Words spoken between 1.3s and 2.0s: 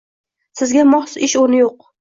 o'rni yo'q.